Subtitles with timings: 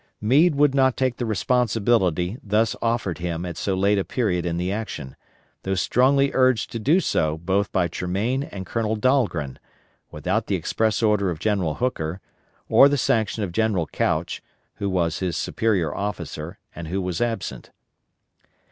[0.19, 4.57] Meade would not take the responsibility thus offered him at so late a period in
[4.57, 5.15] the action,
[5.61, 9.59] though strongly urged to do so both by Tremaine and Colonel Dahlgren,
[10.09, 12.19] without the express order of General Hooker,
[12.67, 14.41] or the sanction of General Couch,
[14.77, 17.69] who was his superior officer, and who was absent.